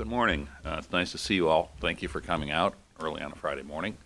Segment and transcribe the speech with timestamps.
[0.00, 0.48] Good morning.
[0.64, 1.72] Uh, it's nice to see you all.
[1.78, 3.98] Thank you for coming out early on a Friday morning.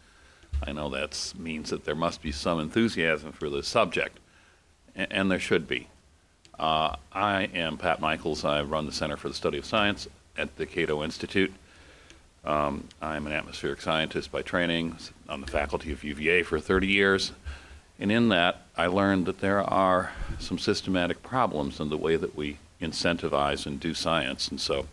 [0.60, 4.18] I know that means that there must be some enthusiasm for the subject,
[4.96, 5.86] and, and there should be.
[6.58, 8.44] Uh, I am Pat Michaels.
[8.44, 11.54] I run the Center for the Study of Science at the Cato Institute.
[12.44, 14.96] Um, I'm an atmospheric scientist by training,
[15.28, 17.30] on the faculty of UVA for 30 years,
[18.00, 22.34] and in that I learned that there are some systematic problems in the way that
[22.34, 24.88] we incentivize and do science, and so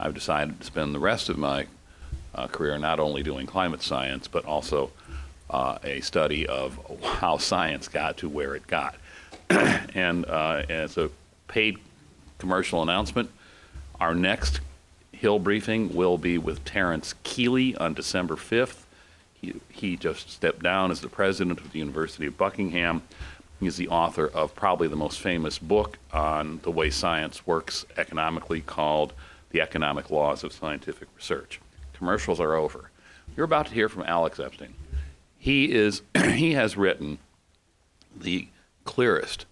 [0.00, 1.66] I've decided to spend the rest of my
[2.34, 4.92] uh, career not only doing climate science, but also
[5.50, 8.94] uh, a study of how science got to where it got.
[9.50, 11.10] and uh, as a
[11.48, 11.78] paid
[12.38, 13.30] commercial announcement,
[14.00, 14.60] our next
[15.12, 18.82] Hill briefing will be with Terence Kealey on December 5th.
[19.40, 23.02] He, he just stepped down as the president of the University of Buckingham.
[23.58, 28.60] He's the author of probably the most famous book on the way science works economically
[28.60, 29.12] called
[29.50, 31.60] The Economic Laws of Scientific Research.
[31.92, 32.90] Commercials are over.
[33.36, 34.74] You're about to hear from Alex Epstein.
[35.38, 36.02] He is
[36.34, 37.18] he has written
[38.16, 38.48] the
[38.84, 39.46] clearest,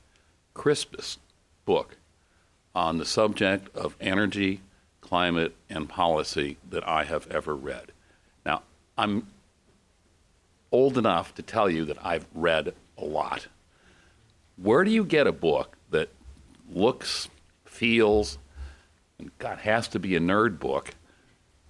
[0.55, 1.19] crispest
[1.64, 1.97] book
[2.74, 4.61] on the subject of energy,
[5.00, 7.92] climate, and policy that I have ever read.
[8.44, 8.62] Now,
[8.98, 9.27] I'm
[10.72, 13.47] old enough to tell you that I've read a lot.
[14.56, 16.08] Where do you get a book that
[16.70, 17.28] looks,
[17.64, 18.39] feels,
[19.39, 20.91] God has to be a nerd book,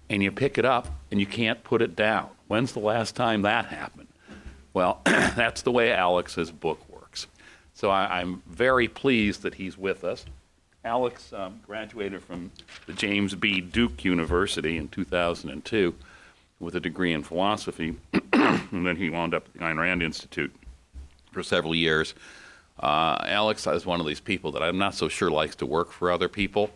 [0.09, 2.29] and you pick it up and you can't put it down?
[2.47, 4.07] When's the last time that happened?
[4.73, 7.27] Well, that's the way Alex's book works.
[7.73, 10.25] So I, am very pleased that he's with us.
[10.83, 12.51] Alex um, graduated from
[12.85, 13.59] the James B.
[13.59, 15.93] Duke University in 2002
[16.59, 17.95] with a degree in philosophy,
[18.33, 20.53] and then he wound up at the Ayn Rand Institute
[21.31, 22.13] for several years.
[22.79, 25.91] Uh, Alex is one of these people that I'm not so sure likes to work
[25.91, 26.71] for other people,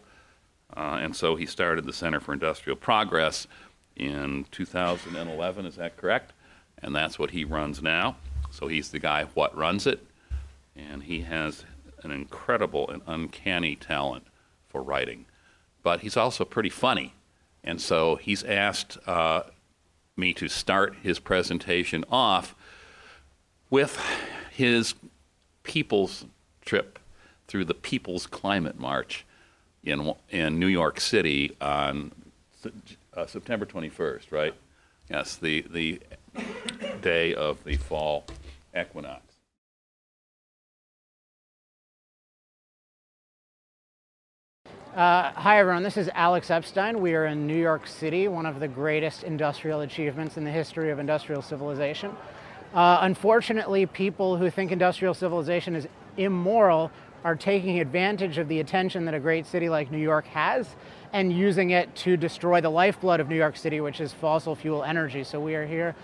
[0.75, 3.47] uh, and so he started the Center for Industrial Progress
[3.95, 5.65] in 2011.
[5.65, 6.33] Is that correct?
[6.81, 8.15] And that's what he runs now.
[8.49, 10.05] So he's the guy what runs it,
[10.75, 11.63] and he has
[12.03, 14.25] an incredible and uncanny talent
[14.67, 15.25] for writing.
[15.83, 17.13] But he's also pretty funny,
[17.63, 19.43] and so he's asked uh,
[20.17, 22.55] me to start his presentation off
[23.69, 23.97] with
[24.51, 24.95] his
[25.63, 26.25] people's
[26.63, 26.99] trip
[27.47, 29.25] through the People's Climate March
[29.83, 32.11] in, in New York City on
[33.15, 34.53] uh, September 21st, right?
[35.09, 35.99] Yes, the, the
[37.01, 38.25] day of the fall
[38.79, 39.21] equinox.
[44.95, 45.83] Uh, hi, everyone.
[45.83, 46.99] This is Alex Epstein.
[46.99, 50.91] We are in New York City, one of the greatest industrial achievements in the history
[50.91, 52.15] of industrial civilization.
[52.73, 55.87] Uh, unfortunately, people who think industrial civilization is
[56.17, 56.91] immoral
[57.23, 60.75] are taking advantage of the attention that a great city like New York has
[61.13, 64.83] and using it to destroy the lifeblood of New York City, which is fossil fuel
[64.83, 65.23] energy.
[65.23, 65.95] So we are here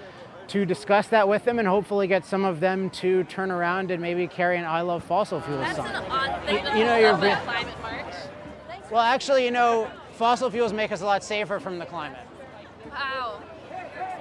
[0.49, 4.01] to discuss that with them and hopefully get some of them to turn around and
[4.01, 5.95] maybe carry an I love fossil fuels That's sign.
[5.95, 8.13] an odd thing you, you know, you're climate march.
[8.91, 12.25] well, actually, you know, fossil fuels make us a lot safer from the climate.
[12.89, 13.41] Wow.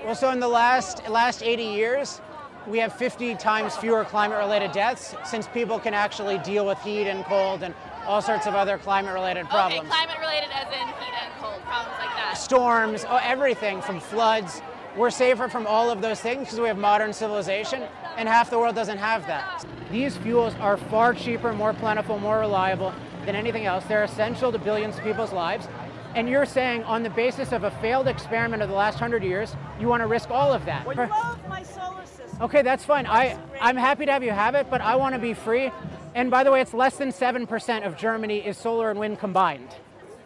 [0.04, 2.20] Well, so in the last last 80 years,
[2.66, 7.24] we have 50 times fewer climate-related deaths since people can actually deal with heat and
[7.24, 7.74] cold and
[8.06, 9.80] all sorts of other climate-related problems.
[9.80, 12.34] Okay, climate-related as in heat and cold, problems like that.
[12.36, 14.62] Storms, oh, everything from floods.
[14.96, 17.82] We're safer from all of those things because we have modern civilization,
[18.16, 19.64] and half the world doesn't have that.
[19.90, 22.94] These fuels are far cheaper, more plentiful, more reliable
[23.26, 23.84] than anything else.
[23.84, 25.68] They're essential to billions of people's lives.
[26.14, 29.54] And you're saying, on the basis of a failed experiment of the last hundred years,
[29.78, 30.86] you want to risk all of that.
[32.38, 33.06] Okay, that's fine.
[33.06, 35.72] I, I'm happy to have you have it, but I want to be free.
[36.14, 39.68] And by the way, it's less than 7% of Germany is solar and wind combined.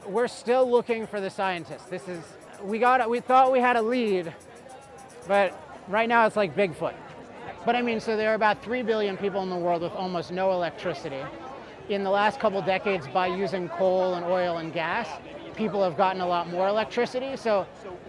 [0.06, 1.84] We're still looking for the scientists.
[1.84, 2.25] This is,
[2.65, 4.34] we got, we thought we had a lead,
[5.28, 5.56] but
[5.87, 6.94] right now it's like Bigfoot.
[7.65, 10.32] But I mean, so there are about 3 billion people in the world with almost
[10.32, 11.22] no electricity.
[11.88, 15.06] In the last couple decades, by using coal and oil and gas,
[15.54, 17.37] people have gotten a lot more electricity.
[17.37, 17.69] So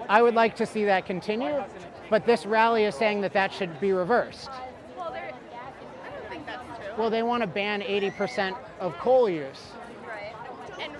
[0.09, 1.63] I would like to see that continue.
[2.11, 4.49] But this rally is saying that that should be reversed.
[4.97, 6.93] Well, they're, I don't think that's true.
[6.97, 9.71] Well, they want to ban 80% of coal use.
[10.05, 10.35] right.
[10.77, 10.91] And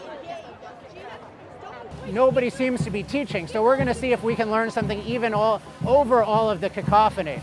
[2.16, 5.02] Nobody seems to be teaching, so we're going to see if we can learn something
[5.02, 7.42] even all, over all of the cacophony.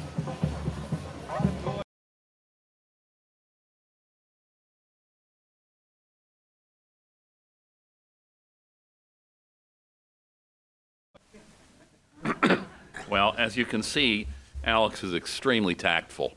[13.10, 14.26] Well, as you can see,
[14.64, 16.34] Alex is extremely tactful.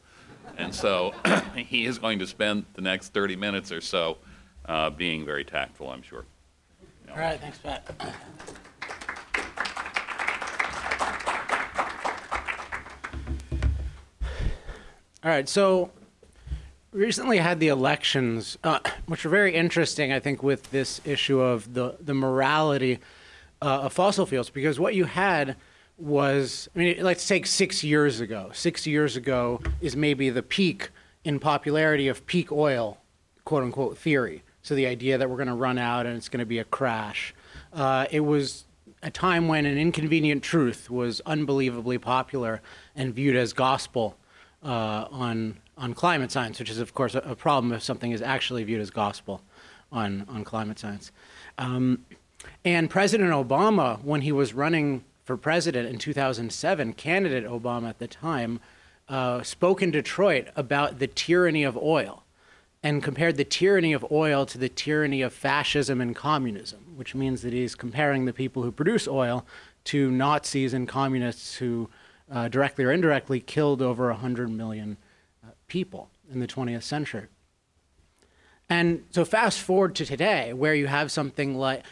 [0.58, 1.14] And so
[1.56, 4.18] he is going to spend the next 30 minutes or so
[4.66, 6.26] uh, being very tactful, I'm sure.
[7.08, 7.14] No.
[7.14, 7.94] All right, thanks, Pat.
[15.24, 15.92] All right, so
[16.94, 21.74] recently had the elections, uh, which are very interesting, I think, with this issue of
[21.74, 23.00] the, the morality
[23.62, 25.58] uh, of fossil fuels, because what you had–
[26.01, 28.50] was, I mean, let's take six years ago.
[28.53, 30.89] Six years ago is maybe the peak
[31.24, 32.98] in popularity of peak oil,
[33.45, 34.44] quote unquote, theory.
[34.63, 36.63] So the idea that we're going to run out and it's going to be a
[36.63, 37.33] crash.
[37.74, 38.65] Uh, it was
[39.03, 42.62] a time when an inconvenient truth was unbelievably popular
[42.95, 44.18] and viewed as gospel
[44.63, 48.21] uh, on on climate science, which is of course a, a, problem if something is
[48.21, 49.42] actually viewed as gospel
[49.92, 51.12] on on climate science.
[51.57, 52.06] Um,
[52.63, 58.07] and President Obama, when he was running for president in 2007, candidate Obama at the
[58.07, 58.60] time,
[59.07, 62.25] uh, spoke in Detroit about the tyranny of oil
[62.83, 67.44] and compared the tyranny of oil to the tyranny of fascism and communism, which means
[67.44, 69.45] that he's comparing the people who produce oil
[69.86, 71.89] to Nazis and communists who
[72.30, 74.98] uh, directly or indirectly killed over 100 million
[75.45, 77.27] uh, people in the 20th century.
[78.69, 81.84] And so, fast forward to today, where you have something like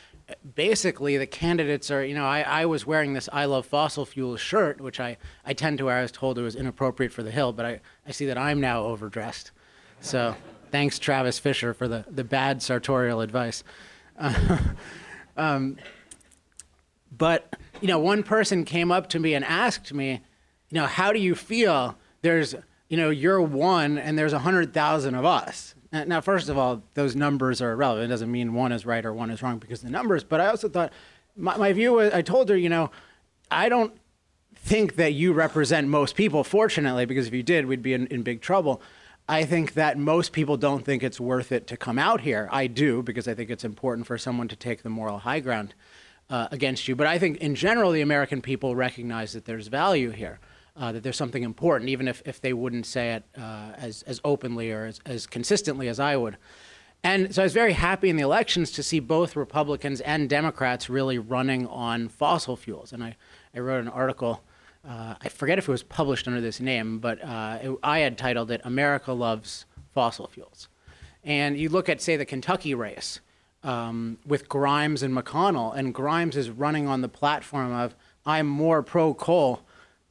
[0.56, 4.40] basically the candidates are, you know, I, I was wearing this I Love Fossil Fuels
[4.40, 5.98] shirt, which I, I tend to wear.
[5.98, 8.60] I was told it was inappropriate for the Hill, but I, I see that I'm
[8.60, 9.52] now overdressed.
[10.02, 10.36] So,
[10.72, 13.64] thanks, Travis Fisher, for the, the bad sartorial advice.
[14.18, 14.58] Uh,
[15.38, 15.78] um,
[17.18, 20.22] but, you know, one person came up to me and asked me,
[20.70, 21.98] you know, how do you feel?
[22.22, 22.56] There's,
[22.88, 25.76] you know, you're one and there's 100,000 of us.
[25.91, 28.06] Now, first of all, those numbers are irrelevant.
[28.06, 30.24] It doesn't mean one is right or one is wrong because the numbers.
[30.24, 30.94] But I also thought,
[31.36, 32.91] my, my view was, I told her, you know,
[33.50, 33.94] I don't
[34.56, 38.21] think that you represent most people, fortunately, because if you did, we'd be in, in
[38.21, 38.81] big trouble.
[39.27, 42.50] I think that most people don't think it's worth it to come out here.
[42.51, 45.74] I do, because I think it's important for someone to take the moral high ground
[46.30, 46.95] uh, against you.
[46.95, 50.39] But I think in general, the American people recognize that there's value here
[50.80, 54.22] uh, that there's something important, even if, if they wouldn't say it uh, as, as
[54.24, 56.38] openly or as, as consistently as I would.
[57.04, 60.90] And so I was very happy in the elections to see both Republicans and Democrats
[60.90, 62.92] really running on fossil fuels.
[62.94, 63.16] And I,
[63.54, 64.42] I wrote an article,
[64.88, 68.18] uh, I forget if it was published under this name, but uh, it, I had
[68.18, 70.68] titled it America Loves Fossil Fuels.
[71.24, 73.20] And you look at, say, the Kentucky race
[73.64, 77.96] um, with Grimes and McConnell, and Grimes is running on the platform of,
[78.26, 79.62] I'm more pro coal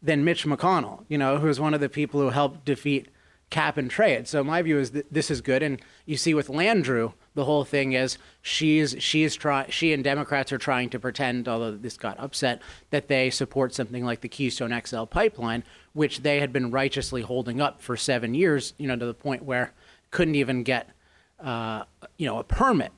[0.03, 3.09] than Mitch McConnell, you know, who's one of the people who helped defeat
[3.51, 4.29] cap and trade.
[4.29, 5.63] So my view is that this is good.
[5.63, 10.53] And you see with Landrieu, the whole thing is she's she's try she and Democrats
[10.53, 12.61] are trying to pretend, although this got upset,
[12.91, 17.61] that they support something like the Keystone XL pipeline, which they had been righteously holding
[17.61, 19.73] up for seven years, you know, to the point where
[20.11, 20.91] couldn't even get
[21.41, 21.85] uh,
[22.17, 22.93] you know a permit.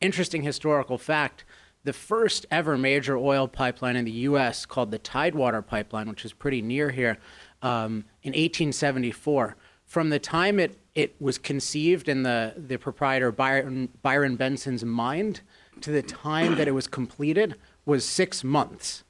[0.00, 1.44] Interesting historical fact
[1.84, 4.66] the first ever major oil pipeline in the U.S.
[4.66, 7.18] called the Tidewater Pipeline, which is pretty near here,
[7.62, 9.56] um, in 1874.
[9.84, 15.40] From the time it, it was conceived in the, the proprietor Byron, Byron Benson's mind
[15.80, 19.04] to the time that it was completed was six months.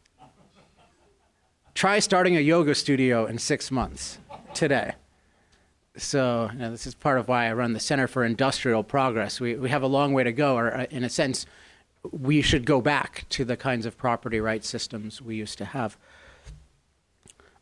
[1.75, 4.19] Try starting a yoga studio in six months
[4.55, 4.95] today.
[5.97, 9.41] So, you know, this is part of why I run the Center for Industrial Progress.
[9.41, 11.45] We, we have a long way to go, or uh, in a sense,
[12.11, 15.97] we should go back to the kinds of property rights systems we used to have.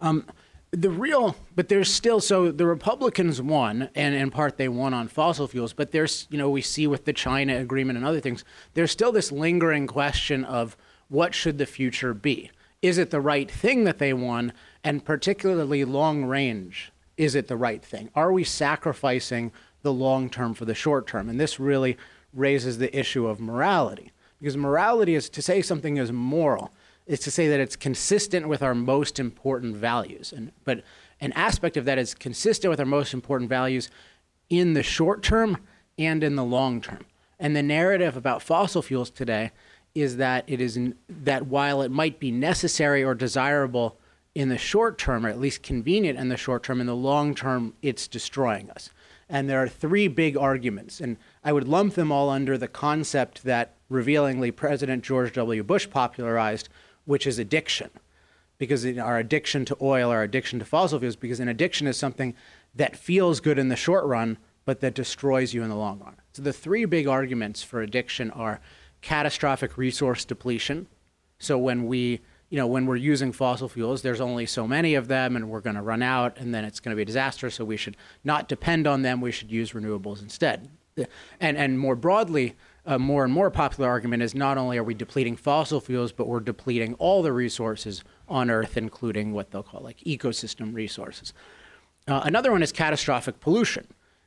[0.01, 0.25] Um,
[0.71, 5.09] the real, but there's still, so the Republicans won, and in part they won on
[5.09, 8.45] fossil fuels, but there's, you know, we see with the China agreement and other things,
[8.75, 10.77] there's still this lingering question of
[11.09, 12.51] what should the future be?
[12.83, 14.53] Is it the right thing that they won?
[14.85, 18.09] And particularly long range, is it the right thing?
[18.15, 21.29] Are we sacrificing the long term for the short term?
[21.29, 21.99] And this really
[22.33, 24.13] raises the issue of morality.
[24.41, 26.73] Because morality is to say something is moral,
[27.07, 30.33] is to say that it's consistent with our most important values.
[30.35, 30.83] And, but
[31.21, 33.91] an aspect of that is consistent with our most important values
[34.49, 35.59] in the short term
[35.99, 37.05] and in the long term.
[37.39, 39.51] And the narrative about fossil fuels today
[39.95, 40.79] is that it is
[41.09, 43.99] that while it might be necessary or desirable
[44.35, 47.35] in the short term, or at least convenient in the short term, in the long
[47.35, 48.91] term, it's destroying us.
[49.29, 53.43] And there are three big arguments, and I would lump them all under the concept
[53.45, 55.63] that revealingly President George W.
[55.63, 56.71] Bush popularized,
[57.05, 57.91] which is addiction.
[58.57, 62.35] Because our addiction to oil, our addiction to fossil fuels, because an addiction is something
[62.75, 66.17] that feels good in the short run, but that destroys you in the long run.
[66.33, 68.61] So the three big arguments for addiction are
[69.01, 70.87] catastrophic resource depletion.
[71.39, 72.21] So when we,
[72.51, 75.61] you know, when we're using fossil fuels, there's only so many of them and we're
[75.61, 77.49] going to run out and then it's going to be a disaster.
[77.51, 79.21] So we should not depend on them.
[79.21, 80.69] We should use renewables instead.
[81.41, 82.57] And, and more broadly,
[82.91, 86.27] a more and more popular argument is not only are we depleting fossil fuels, but
[86.27, 91.33] we're depleting all the resources on Earth, including what they'll call like ecosystem resources.
[92.09, 93.87] Uh, another one is catastrophic pollution.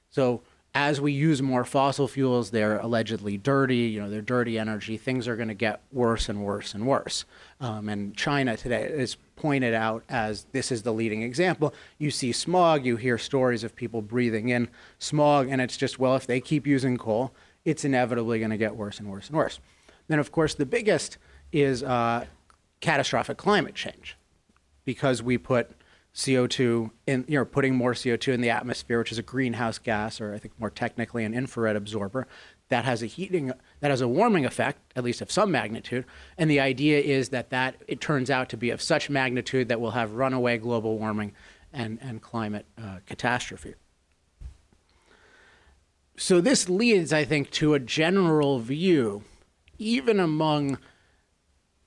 [0.10, 0.43] So
[0.74, 3.75] as we use more fossil fuels, they're allegedly dirty.
[3.75, 4.96] You know, they're dirty energy.
[4.96, 7.25] Things are going to get worse and worse and worse.
[7.60, 11.74] Um, and China today is pointed out as this is the leading example.
[11.98, 12.86] You see smog.
[12.86, 16.65] You hear stories of people breathing in smog, and it's just well, if they keep
[16.65, 17.34] using coal,
[17.65, 19.60] it's inevitably going to get worse and worse and worse.
[20.08, 21.17] Then, of course, the biggest
[21.51, 22.25] is uh,
[22.82, 24.17] catastrophic climate change,
[24.86, 25.72] because we put
[26.13, 30.22] CO2 in, you know, putting more CO2 in the atmosphere, which is a greenhouse gas,
[30.22, 32.27] or I think more technically an infrared absorber,
[32.70, 36.05] that has a heating, that has a warming effect, at least of some magnitude.
[36.38, 39.82] And the idea is that that it turns out to be of such magnitude that
[39.82, 41.34] we'll have runaway global warming
[41.72, 43.74] and, and climate uh, catastrophe.
[46.15, 49.24] So this leads, I think, to a general view,
[49.77, 50.77] even among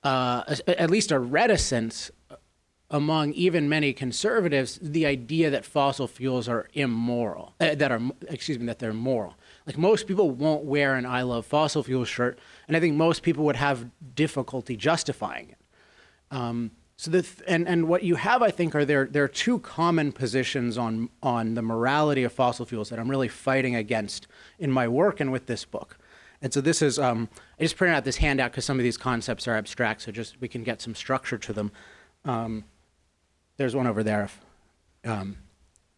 [0.03, 2.11] uh, at least a reticence
[2.89, 8.57] among even many conservatives the idea that fossil fuels are immoral uh, that are excuse
[8.57, 9.35] me that they're moral.
[9.65, 13.23] Like most people won't wear an i love fossil fuel shirt and i think most
[13.23, 15.57] people would have difficulty justifying it.
[16.31, 19.29] Um, so the th- and and what you have i think are there there are
[19.29, 24.27] two common positions on on the morality of fossil fuels that i'm really fighting against
[24.59, 25.97] in my work and with this book
[26.41, 28.97] and so this is um, i just printed out this handout because some of these
[28.97, 31.71] concepts are abstract so just we can get some structure to them
[32.25, 32.65] um,
[33.57, 34.23] there's one over there.
[34.23, 34.39] If,
[35.05, 35.37] um,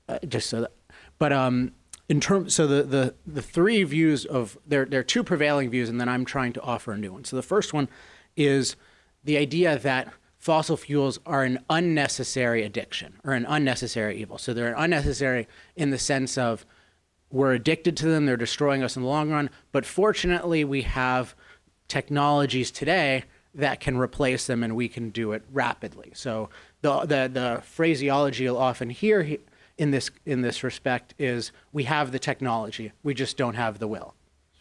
[0.08, 0.72] uh, just so that,
[1.18, 1.74] but um,
[2.08, 5.90] in terms, so the, the the three views of there there are two prevailing views,
[5.90, 7.26] and then I'm trying to offer a new one.
[7.26, 7.90] So the first one
[8.36, 8.76] is
[9.24, 14.38] the idea that fossil fuels are an unnecessary addiction or an unnecessary evil.
[14.38, 16.66] So they're unnecessary in the sense of
[17.30, 19.52] we're addicted to them, they're destroying us in the long run.
[19.72, 21.36] But fortunately, we have
[21.88, 26.12] technologies today that can replace them and we can do it rapidly.
[26.16, 26.50] So
[26.82, 29.38] the, the, the phraseology you'll often hear
[29.78, 33.88] in this, in this respect is we have the technology, we just don't have the
[33.88, 34.16] will.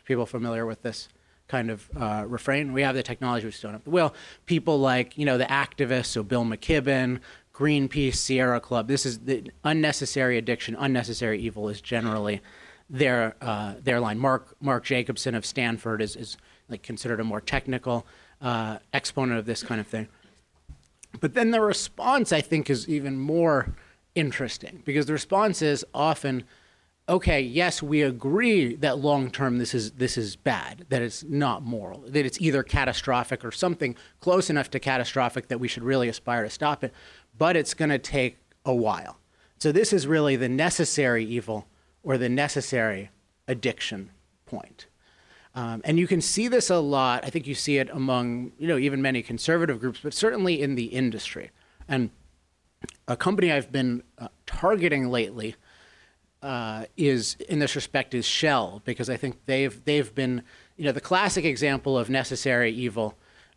[0.05, 1.09] People familiar with this
[1.49, 2.73] kind of uh, refrain?
[2.73, 4.15] We have the technology, we just don't have the will.
[4.47, 7.21] People like, you know, the activists, so Bill McKibben,
[7.53, 12.41] Greenpeace, Sierra Club, this is the unnecessary addiction, unnecessary evil is generally
[12.89, 14.19] their, uh, their line.
[14.19, 16.37] Mark, Mark Jacobson of Stanford is, is
[16.69, 18.07] like considered a more technical
[18.41, 20.07] uh, exponent of this kind of thing.
[21.21, 23.75] But then the response, I think, is even more
[24.15, 26.45] interesting because the response is often,
[27.09, 31.63] okay, yes, we agree that long term this is this is bad, that it's not
[31.63, 36.09] moral, that it's either catastrophic or something close enough to catastrophic that we should really
[36.09, 36.93] aspire to stop it,
[37.37, 39.19] but it's going to take a while.
[39.59, 41.67] So this is really the necessary evil
[42.03, 43.11] or the necessary
[43.49, 44.11] addiction
[44.47, 44.87] point.
[45.55, 47.25] Um, and you can see this a lot.
[47.25, 50.77] I think you see it among, you know, even many conservative groups, but certainly in
[50.77, 51.51] the industry.
[51.89, 52.11] And
[53.09, 55.57] a company I've been uh, targeting lately
[56.43, 60.43] uh, is, in this respect, is Shell, because I think they've they've been,
[60.77, 63.17] you know, the classic example of necessary evil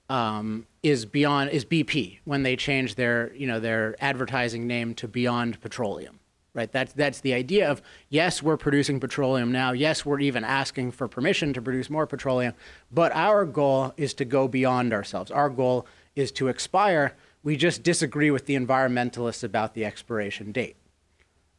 [0.09, 5.07] um, is beyond is BP when they changed their, you know, their advertising name to
[5.07, 6.19] Beyond Petroleum
[6.53, 6.71] right?
[6.71, 9.71] That's, that's the idea of yes, we're producing petroleum now.
[9.71, 12.53] Yes, we're even asking for permission to produce more petroleum.
[12.91, 15.31] But our goal is to go beyond ourselves.
[15.31, 17.15] Our goal is to expire.
[17.43, 20.75] We just disagree with the environmentalists about the expiration date,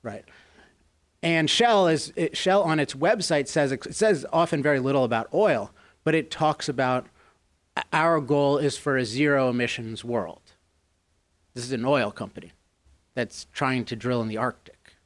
[0.03, 0.25] right?
[1.23, 5.29] And Shell is it, Shell on its website says it says often very little about
[5.33, 5.71] oil,
[6.05, 7.07] but it talks about
[7.93, 10.41] our goal is for a zero emissions world.
[11.55, 12.53] This is an oil company
[13.15, 14.97] that's trying to drill in the Arctic.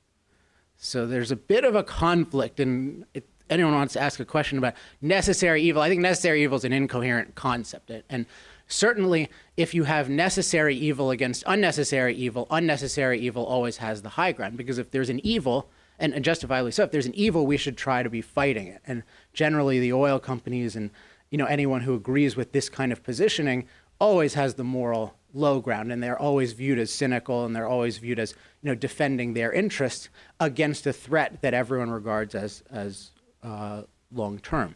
[0.76, 3.04] So there's a bit of a conflict, and
[3.50, 6.72] anyone wants to ask a question about necessary evil, I think necessary evil is an
[6.72, 8.26] incoherent concept, and
[8.68, 14.32] certainly if you have necessary evil against unnecessary evil, unnecessary evil always has the high
[14.32, 17.56] ground because if there's an evil, and, and justifiably so, if there's an evil, we
[17.56, 18.82] should try to be fighting it.
[18.86, 20.90] And generally, the oil companies and
[21.30, 23.66] you know anyone who agrees with this kind of positioning
[23.98, 27.98] always has the moral low ground and they're always viewed as cynical and they're always
[27.98, 30.08] viewed as you know defending their interests
[30.40, 33.10] against a threat that everyone regards as as
[33.42, 34.74] uh, long term.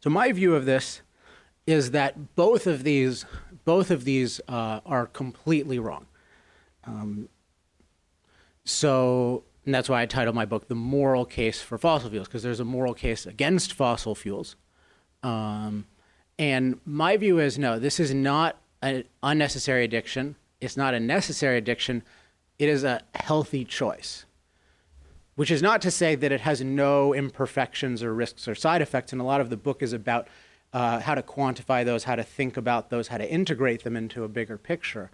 [0.00, 1.02] So my view of this
[1.66, 3.24] is that both of these
[3.64, 6.06] both of these uh, are completely wrong.
[6.84, 7.28] Um,
[8.64, 12.42] so and that's why I titled my book "The Moral Case for Fossil Fuels" because
[12.42, 14.56] there's a moral case against fossil fuels.
[15.22, 15.86] Um,
[16.38, 20.36] and my view is no, this is not an unnecessary addiction.
[20.60, 22.02] It's not a necessary addiction.
[22.58, 24.24] It is a healthy choice,
[25.34, 29.12] which is not to say that it has no imperfections or risks or side effects.
[29.12, 30.28] And a lot of the book is about
[30.72, 34.24] uh, how to quantify those, how to think about those, how to integrate them into
[34.24, 35.10] a bigger picture.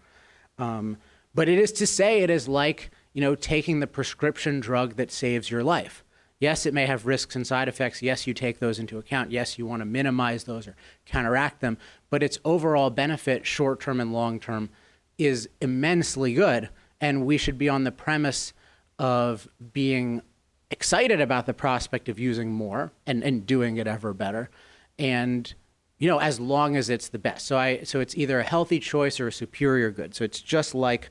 [0.59, 0.99] Um,
[1.35, 5.11] but it is to say it is like, you know, taking the prescription drug that
[5.11, 6.05] saves your life.
[6.39, 8.03] Yes, it may have risks and side effects.
[8.03, 9.31] Yes, you take those into account.
[9.31, 11.79] Yes, you want to minimize those or counteract them.
[12.11, 14.69] But its overall benefit, short term and long term,
[15.17, 16.69] is immensely good.
[17.01, 18.53] And we should be on the premise
[18.99, 20.21] of being
[20.71, 24.51] excited about the prospect of using more and, and doing it ever better.
[24.99, 25.55] And
[25.97, 27.47] you know, as long as it's the best.
[27.47, 30.15] So I so it's either a healthy choice or a superior good.
[30.15, 31.09] So it's just like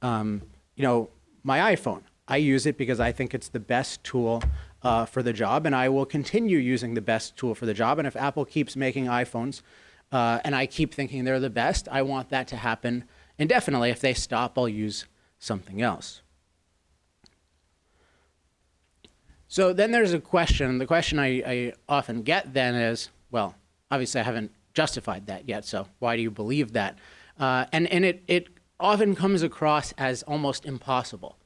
[0.00, 0.40] um,
[0.76, 1.10] you know,
[1.42, 2.02] my iPhone.
[2.28, 4.42] I use it because I think it's the best tool
[4.82, 7.98] uh, for the job, and I will continue using the best tool for the job.
[7.98, 9.62] And if Apple keeps making iPhones,
[10.10, 13.04] uh, and I keep thinking they're the best, I want that to happen
[13.38, 13.90] indefinitely.
[13.90, 15.06] If they stop, I'll use
[15.38, 16.22] something else.
[19.48, 20.78] So then there's a question.
[20.78, 23.54] The question I, I often get then is, well,
[23.90, 26.98] obviously I haven't justified that yet, so why do you believe that?
[27.38, 28.51] Uh, and and it, it
[28.82, 31.36] often comes across as almost impossible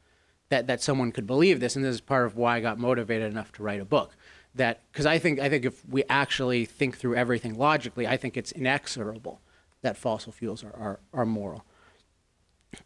[0.49, 3.31] that, that someone could believe this, and this is part of why I got motivated
[3.31, 4.17] enough to write a book.
[4.55, 8.39] That because I think I think if we actually think through everything logically, I think
[8.39, 9.43] it's inexorable
[9.83, 11.63] that fossil fuels are, are, are moral.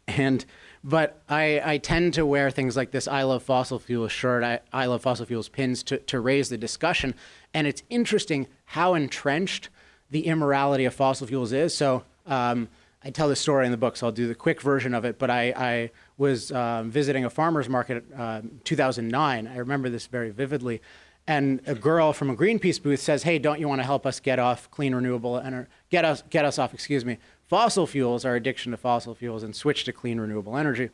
[0.05, 0.43] And
[0.83, 4.59] but I, I tend to wear things like this I love fossil fuels shirt, I,
[4.73, 7.15] I love fossil fuels pins to, to raise the discussion.
[7.53, 9.69] And it's interesting how entrenched
[10.09, 11.73] the immorality of fossil fuels is.
[11.73, 12.67] So um,
[13.03, 15.17] I tell this story in the book, so I'll do the quick version of it.
[15.17, 19.47] But I, I was um, visiting a farmer's market uh, 2009.
[19.47, 20.81] I remember this very vividly.
[21.27, 24.19] And a girl from a Greenpeace booth says, "Hey, don't you want to help us
[24.19, 25.69] get off clean renewable energy?
[25.89, 27.17] Get us get us off, excuse me,
[27.47, 30.89] fossil fuels, our addiction to fossil fuels, and switch to clean renewable energy."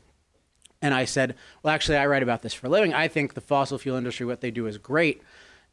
[0.82, 2.94] And I said, "Well, actually, I write about this for a living.
[2.94, 5.22] I think the fossil fuel industry, what they do, is great,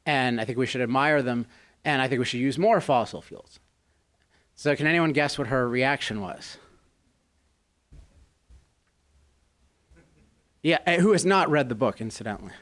[0.07, 1.47] and I think we should admire them,
[1.85, 3.59] and I think we should use more fossil fuels."
[4.57, 6.59] So, can anyone guess what her reaction was?
[10.63, 12.53] Yeah, uh, who has not read the book, incidentally?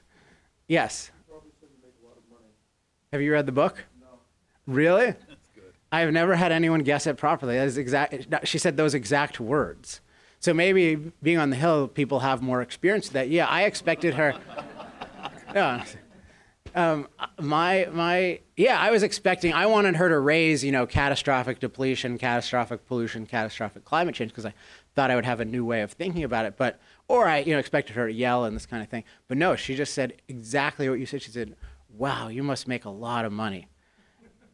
[0.67, 1.11] Yes.
[3.13, 3.85] Have you read the book?
[4.01, 4.07] No.
[4.67, 5.07] Really?
[5.07, 5.25] That's
[5.55, 5.73] good.
[5.93, 7.57] I have never had anyone guess it properly.
[7.57, 8.27] That is exact.
[8.45, 10.01] She said those exact words.
[10.41, 13.29] So maybe being on the hill, people have more experience with that.
[13.29, 14.35] Yeah, I expected her.
[15.55, 15.85] yeah.
[16.75, 17.09] Um,
[17.39, 19.53] my my yeah, I was expecting.
[19.53, 24.47] I wanted her to raise you know catastrophic depletion, catastrophic pollution, catastrophic climate change because
[24.47, 24.55] I
[24.95, 26.57] thought I would have a new way of thinking about it.
[26.57, 29.05] But or I you know expected her to yell and this kind of thing.
[29.29, 31.23] But no, she just said exactly what you said.
[31.23, 31.57] She said,
[31.91, 33.69] "Wow, you must make a lot of money."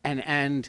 [0.02, 0.68] And and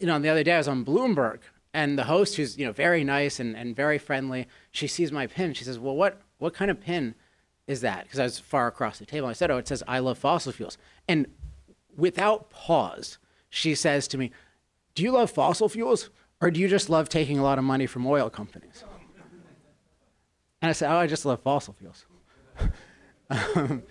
[0.00, 1.40] you know the other day I was on Bloomberg
[1.74, 4.46] and the host who's you know very nice and, and very friendly.
[4.70, 5.52] She sees my pin.
[5.52, 7.14] She says, "Well, what what kind of pin?"
[7.68, 8.04] Is that?
[8.04, 9.28] Because I was far across the table.
[9.28, 10.78] I said, Oh, it says, I love fossil fuels.
[11.06, 11.26] And
[11.96, 13.18] without pause,
[13.50, 14.32] she says to me,
[14.94, 17.86] Do you love fossil fuels or do you just love taking a lot of money
[17.86, 18.82] from oil companies?
[20.60, 22.06] And I said, Oh, I just love fossil fuels.
[23.30, 23.82] um,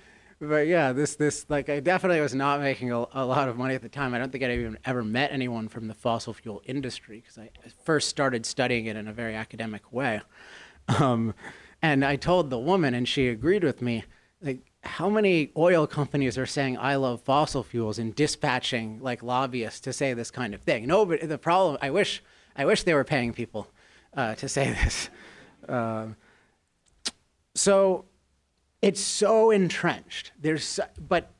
[0.41, 3.75] but yeah, this, this, like, I definitely was not making a, a, lot of money
[3.75, 4.13] at the time.
[4.13, 7.49] I don't think I'd even ever met anyone from the fossil fuel industry because I
[7.83, 10.21] first started studying it in a very academic way.
[10.99, 11.33] Um,
[11.81, 14.03] and I told the woman, and she agreed with me.
[14.41, 19.81] Like, how many oil companies are saying I love fossil fuels and dispatching like lobbyists
[19.81, 20.87] to say this kind of thing?
[20.87, 21.77] No, but the problem.
[21.81, 22.23] I wish,
[22.55, 23.67] I wish they were paying people
[24.15, 25.09] uh, to say this.
[25.67, 26.07] Uh,
[27.53, 28.05] so
[28.81, 30.31] it's so entrenched.
[30.39, 31.31] There's, so, but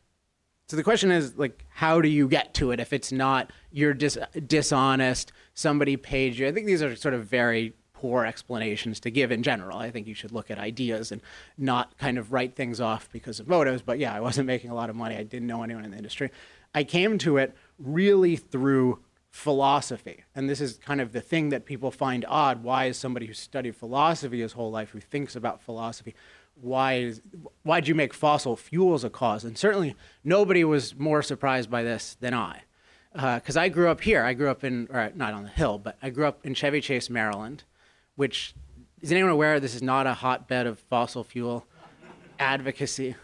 [0.68, 3.94] so the question is like, how do you get to it if it's not you're
[3.94, 5.32] dis- dishonest?
[5.54, 6.48] Somebody paid you.
[6.48, 9.80] I think these are sort of very poor explanations to give in general.
[9.80, 11.20] I think you should look at ideas and
[11.58, 13.82] not kind of write things off because of motives.
[13.82, 15.16] But yeah, I wasn't making a lot of money.
[15.16, 16.30] I didn't know anyone in the industry.
[16.76, 19.00] I came to it really through
[19.32, 20.24] philosophy.
[20.36, 22.62] And this is kind of the thing that people find odd.
[22.62, 26.14] Why is somebody who studied philosophy his whole life, who thinks about philosophy,
[26.62, 27.14] why
[27.64, 29.44] why'd you make fossil fuels a cause?
[29.44, 32.62] And certainly nobody was more surprised by this than I.
[33.14, 34.24] Because uh, I grew up here.
[34.24, 36.82] I grew up in, or not on the hill, but I grew up in Chevy
[36.82, 37.64] Chase, Maryland
[38.18, 38.54] which
[39.02, 41.66] is anyone aware this is not a hotbed of fossil fuel
[42.40, 43.16] advocacy?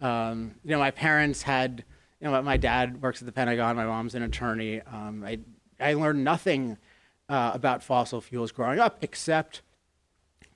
[0.00, 1.84] Um, you know, my parents had,
[2.20, 4.82] you know, my dad works at the Pentagon, my mom's an attorney.
[4.82, 5.40] Um, I,
[5.80, 6.76] I learned nothing
[7.28, 9.62] uh, about fossil fuels growing up, except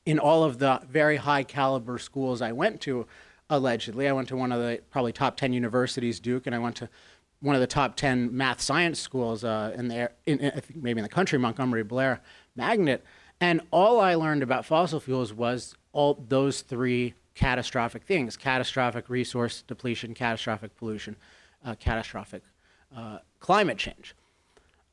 [0.05, 3.07] in all of the very high caliber schools I went to,
[3.49, 4.09] allegedly.
[4.09, 6.89] I went to one of the probably top 10 universities, Duke, and I went to
[7.41, 11.03] one of the top 10 math science schools uh, in the, in, in, maybe in
[11.03, 12.21] the country, Montgomery Blair
[12.55, 13.03] Magnet.
[13.41, 19.63] And all I learned about fossil fuels was all those three catastrophic things catastrophic resource
[19.63, 21.17] depletion, catastrophic pollution,
[21.65, 22.43] uh, catastrophic
[22.95, 24.15] uh, climate change.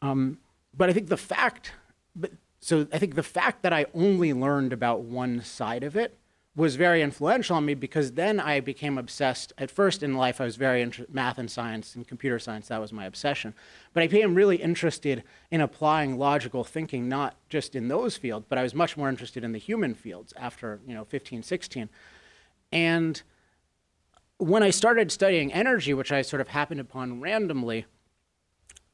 [0.01, 0.39] Um,
[0.75, 1.73] but I think the fact,
[2.15, 6.17] but so I think the fact that I only learned about one side of it
[6.57, 9.53] was very influential on me because then I became obsessed.
[9.59, 12.67] At first in life, I was very into math and science and computer science.
[12.69, 13.53] That was my obsession.
[13.93, 18.57] But I became really interested in applying logical thinking, not just in those fields, but
[18.57, 21.89] I was much more interested in the human fields after, you know, 15, 16.
[22.71, 23.21] And
[24.37, 27.85] when I started studying energy, which I sort of happened upon randomly,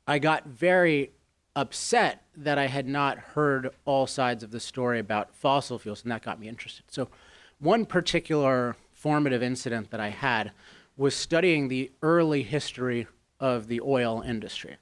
[0.06, 1.12] I got very
[1.56, 6.12] upset that I had not heard all sides of the story about fossil fuels, and
[6.12, 6.84] that got me interested.
[6.90, 7.08] So,
[7.64, 10.52] one particular formative incident that I had
[10.98, 13.08] was studying the early history
[13.40, 14.78] of the oil industry.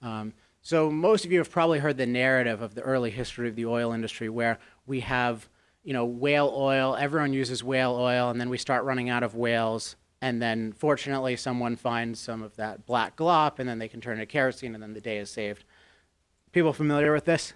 [0.00, 3.56] Um, so, most of you have probably heard the narrative of the early history of
[3.56, 5.48] the oil industry, where we have
[5.82, 9.34] you know, whale oil, everyone uses whale oil, and then we start running out of
[9.34, 14.00] whales, and then fortunately someone finds some of that black glop, and then they can
[14.00, 15.64] turn it to kerosene, and then the day is saved.
[16.52, 17.54] People familiar with this?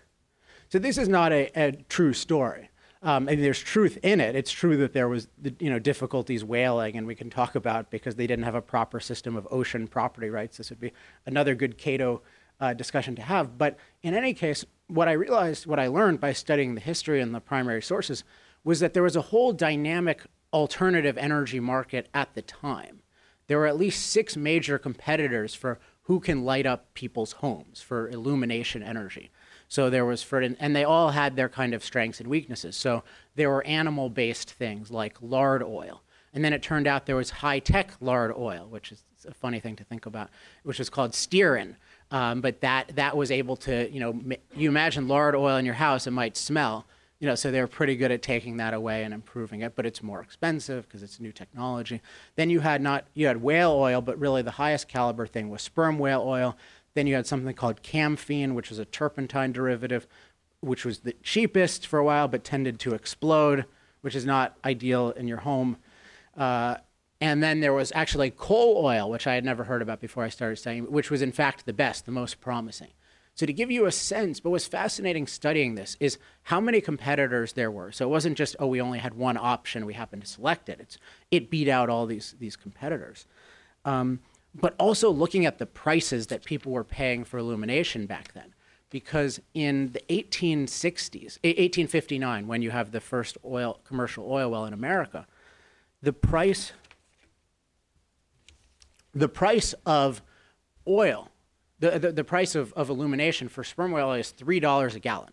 [0.70, 2.70] So this is not a, a true story.
[3.04, 4.34] Um, and there's truth in it.
[4.34, 8.16] It's true that there was, you know, difficulties whaling, and we can talk about because
[8.16, 10.56] they didn't have a proper system of ocean property rights.
[10.56, 10.92] This would be
[11.26, 12.22] another good Cato
[12.60, 13.58] uh, discussion to have.
[13.58, 17.34] But in any case, what I realized, what I learned by studying the history and
[17.34, 18.24] the primary sources,
[18.64, 20.22] was that there was a whole dynamic
[20.54, 23.02] alternative energy market at the time.
[23.48, 28.08] There were at least six major competitors for who can light up people's homes for
[28.08, 29.30] illumination energy.
[29.68, 32.76] So there was for, and they all had their kind of strengths and weaknesses.
[32.76, 33.02] So
[33.34, 36.02] there were animal based things like lard oil.
[36.32, 39.60] And then it turned out there was high tech lard oil, which is a funny
[39.60, 40.30] thing to think about,
[40.64, 41.76] which was called stearin.
[42.10, 44.20] Um, but that, that was able to, you know,
[44.54, 46.86] you imagine lard oil in your house, it might smell
[47.24, 50.02] you know, so they're pretty good at taking that away and improving it, but it's
[50.02, 52.02] more expensive because it's new technology.
[52.36, 55.62] Then you had not you had whale oil, but really the highest caliber thing was
[55.62, 56.54] sperm whale oil.
[56.94, 60.06] Then you had something called camphene, which was a turpentine derivative,
[60.60, 63.64] which was the cheapest for a while, but tended to explode,
[64.00, 65.76] which is not ideal in your home.
[66.36, 66.76] Uh,
[67.20, 70.28] and then there was actually coal oil, which I had never heard about before I
[70.28, 72.90] started studying, which was in fact the best, the most promising.
[73.34, 77.54] So to give you a sense, but what's fascinating studying this is how many competitors
[77.54, 77.90] there were.
[77.90, 80.78] So it wasn't just, oh, we only had one option, we happened to select it.
[80.80, 80.98] It's,
[81.32, 83.26] it beat out all these, these competitors.
[83.84, 84.20] Um,
[84.54, 88.54] but also looking at the prices that people were paying for illumination back then.
[88.90, 94.72] Because in the 1860s, 1859, when you have the first oil, commercial oil well in
[94.72, 95.26] America,
[96.00, 96.72] the price,
[99.12, 100.22] the price of
[100.86, 101.30] oil
[101.84, 105.30] the, the, the price of, of illumination for sperm oil is $3 a gallon.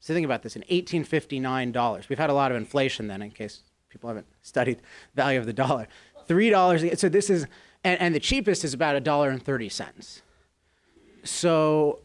[0.00, 2.08] So think about this in 1859 dollars.
[2.08, 5.46] We've had a lot of inflation then, in case people haven't studied the value of
[5.46, 5.88] the dollar.
[6.26, 6.98] Three dollars.
[6.98, 7.46] So this is,
[7.84, 10.22] and, and the cheapest is about a dollar and thirty cents.
[11.24, 12.00] So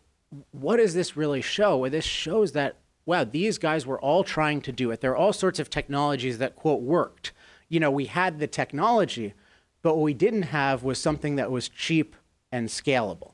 [0.52, 1.78] what does this really show?
[1.78, 5.02] Well, this shows that wow, these guys were all trying to do it.
[5.02, 7.34] There are all sorts of technologies that quote worked.
[7.70, 9.34] You know, we had the technology,
[9.82, 12.16] but what we didn't have was something that was cheap
[12.52, 13.34] and scalable.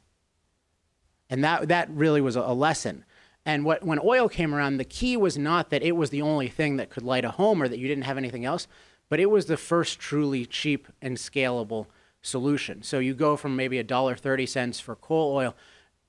[1.29, 3.05] And that, that really was a, a lesson.
[3.45, 6.49] And what, when oil came around, the key was not that it was the only
[6.49, 8.67] thing that could light a home or that you didn't have anything else,
[9.07, 11.87] but it was the first truly cheap and scalable
[12.21, 12.83] solution.
[12.83, 15.55] So you go from maybe a dollar thirty cents for coal oil,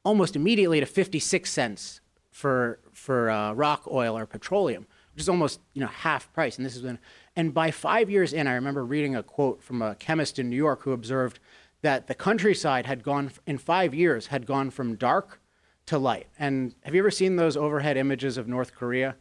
[0.04, 5.28] almost immediately to fifty six cents for for uh, rock oil or petroleum, which is
[5.28, 6.56] almost you know half price.
[6.56, 6.98] And this has been,
[7.36, 10.56] and by five years in, I remember reading a quote from a chemist in New
[10.56, 11.38] York who observed
[11.82, 15.40] that the countryside had gone, in five years, had gone from dark
[15.86, 16.28] to light.
[16.38, 19.16] And have you ever seen those overhead images of North Korea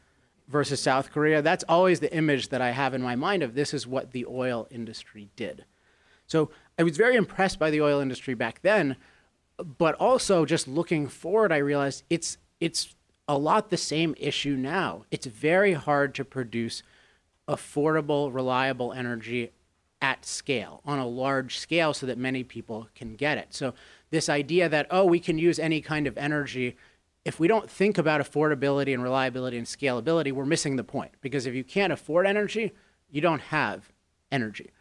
[0.48, 1.42] versus South Korea?
[1.42, 4.28] That's always the image that I have in my mind of this is what the
[4.28, 5.66] oil industry did.
[6.28, 8.96] So I was very impressed by the oil industry back then,
[9.78, 12.96] but also just looking forward, I realized it's, it's
[13.28, 15.06] a lot the same issue now.
[15.12, 16.84] It's very hard to produce
[17.48, 19.52] affordable, reliable energy
[20.02, 23.54] at scale, on a large scale, so that many people can get it.
[23.54, 23.74] So,
[24.10, 26.76] this idea that, oh, we can use any kind of energy,
[27.24, 31.12] if we don't think about affordability and reliability and scalability, we're missing the point.
[31.22, 32.74] Because if you can't afford energy,
[33.10, 33.92] you don't have
[34.32, 34.72] energy.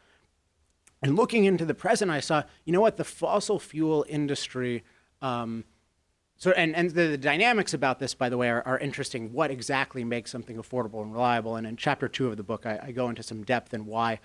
[1.03, 4.85] And looking into the present, I saw, you know what, the fossil fuel industry.
[5.23, 5.65] Um,
[6.37, 9.33] so, and, and the, the, dynamics about this, by the way, are, are, interesting.
[9.33, 11.57] What exactly makes something affordable and reliable?
[11.57, 14.21] And in chapter two of the book, I, I go into some depth in why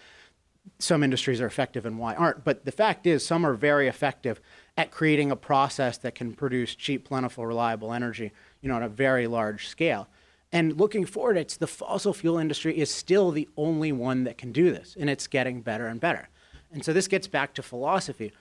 [0.79, 2.43] some industries are effective and why aren't.
[2.43, 4.41] But the fact is, some are very effective
[4.77, 8.89] at creating a process that can produce cheap, plentiful, reliable energy, you know, on a
[8.89, 10.07] very large scale.
[10.51, 14.51] And looking forward, it's the fossil fuel industry is still the only one that can
[14.51, 16.29] do this, and it's getting better and better.
[16.75, 18.33] And so this gets back to philosophy.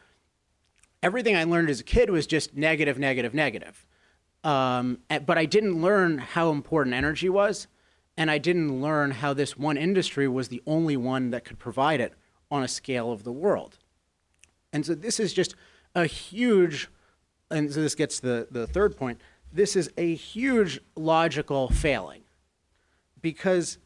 [1.04, 3.86] Everything I learned as a kid was just negative, negative, negative.
[4.42, 7.68] Um, but I didn't learn how important energy was,
[8.16, 12.00] and I didn't learn how this one industry was the only one that could provide
[12.00, 12.12] it
[12.50, 13.78] on a scale of the world.
[14.72, 15.54] And so this is just
[15.94, 16.88] a huge,
[17.52, 19.20] and so this gets the, the third point.
[19.52, 22.22] This is a huge logical failing
[23.22, 23.78] because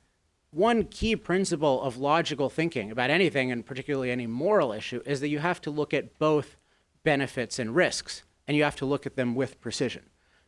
[0.50, 5.28] one key principle of logical thinking about anything, and particularly any moral issue, is that
[5.28, 6.56] you have to look at both
[7.02, 10.04] benefits and risks, and you have to look at them with precision.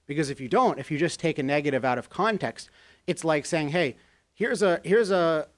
[0.07, 2.71] Because if you don't, if you just take a negative out of context,
[3.07, 3.97] it's like saying, "Hey,
[4.35, 5.49] here's a here's a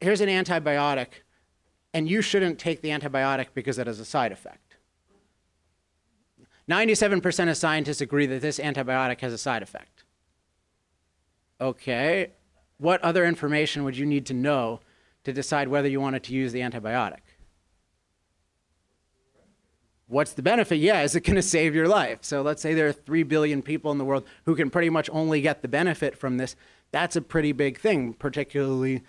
[0.00, 1.22] here's an antibiotic,
[1.92, 4.76] and you shouldn't take the antibiotic because it has a side effect."
[6.68, 10.04] 97% of scientists agree that this antibiotic has a side effect.
[11.60, 12.30] Okay,
[12.80, 14.80] what other information would you need to know
[15.24, 17.20] to decide whether you wanted to use the antibiotic?
[20.08, 20.76] What's the benefit?
[20.76, 22.18] Yeah, is it going to save your life?
[22.22, 25.08] So let's say there are 3 billion people in the world who can pretty much
[25.12, 26.56] only get the benefit from this.
[26.90, 29.02] That's a pretty big thing, particularly.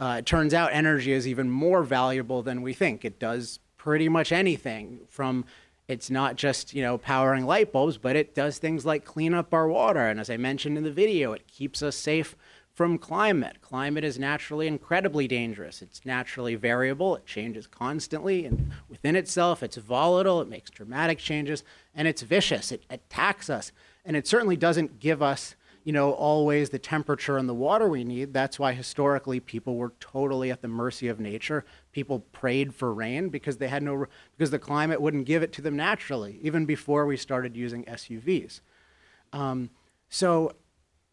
[0.00, 3.04] Uh, it turns out energy is even more valuable than we think.
[3.04, 5.44] It does pretty much anything from
[5.86, 9.54] it's not just you know powering light bulbs, but it does things like clean up
[9.54, 10.00] our water.
[10.00, 12.36] And as I mentioned in the video, it keeps us safe
[12.78, 13.60] from climate.
[13.60, 15.82] Climate is naturally incredibly dangerous.
[15.82, 21.64] It's naturally variable, it changes constantly, and within itself, it's volatile, it makes dramatic changes,
[21.92, 22.70] and it's vicious.
[22.70, 23.72] It attacks us.
[24.04, 28.04] And it certainly doesn't give us, you know, always the temperature and the water we
[28.04, 28.32] need.
[28.32, 31.64] That's why historically people were totally at the mercy of nature.
[31.90, 35.62] People prayed for rain because they had no because the climate wouldn't give it to
[35.62, 38.60] them naturally, even before we started using SUVs.
[39.32, 39.70] Um,
[40.08, 40.52] so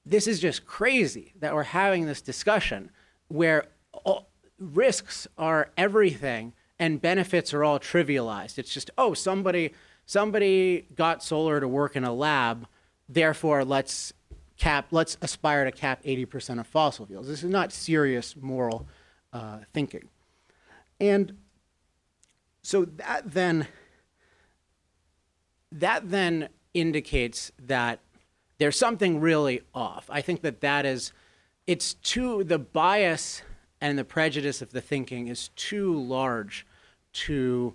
[0.05, 2.91] this is just crazy that we're having this discussion
[3.27, 3.65] where
[4.03, 8.57] all, risks are everything and benefits are all trivialized.
[8.57, 9.73] It's just, oh, somebody
[10.05, 12.67] somebody got solar to work in a lab,
[13.09, 14.13] therefore let's
[14.57, 17.27] cap let's aspire to cap 80% of fossil fuels.
[17.27, 18.87] This is not serious moral
[19.33, 20.09] uh, thinking.
[20.99, 21.37] And
[22.61, 23.67] so that then
[25.71, 27.99] that then indicates that
[28.57, 30.09] there's something really off.
[30.09, 31.11] I think that that is,
[31.67, 33.41] it's too, the bias
[33.81, 36.65] and the prejudice of the thinking is too large
[37.13, 37.73] to,